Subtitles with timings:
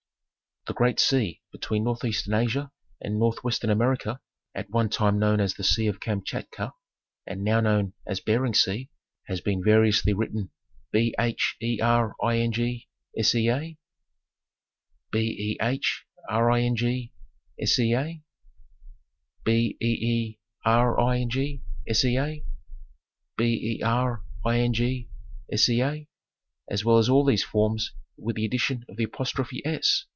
[0.67, 4.19] The great sea between Northeastern Asia and Northwestern America,
[4.53, 6.71] at one time known as the Sea of Kamchatka,
[7.25, 8.91] and now known as Bering Sea,
[9.23, 10.51] has been variously written
[10.93, 13.57] Bhering Sea, Behring Sea, Beering Sea,
[15.11, 15.25] Bering
[25.57, 26.07] Sea,
[26.69, 30.05] as well as all these forms with the addition of the apostrophe "s."